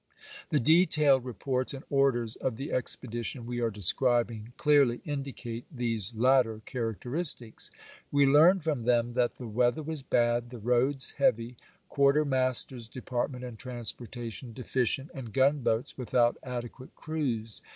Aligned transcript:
The 0.49 0.59
detailed 0.59 1.25
reports 1.25 1.75
and 1.75 1.83
orders 1.91 2.35
of 2.35 2.55
the 2.55 2.71
expedition 2.71 3.45
we 3.45 3.61
are 3.61 3.69
describing 3.69 4.51
clearly 4.57 4.99
indicate 5.05 5.65
these 5.71 6.15
latter 6.15 6.59
char 6.65 6.95
acteristics. 6.95 7.69
We 8.11 8.25
learn 8.25 8.61
from 8.61 8.85
them 8.85 9.13
that 9.13 9.35
the 9.35 9.45
weather 9.47 9.83
was 9.83 10.01
bad, 10.01 10.49
the 10.49 10.57
roads 10.57 11.11
heavy, 11.19 11.55
quartermaster's 11.87 12.87
depart 12.89 13.29
ment 13.29 13.43
and 13.43 13.59
transportation 13.59 14.53
deficient, 14.53 15.11
and 15.13 15.31
gunboats 15.33 15.95
without 15.99 16.35
adequate 16.41 16.95
crews. 16.95 17.61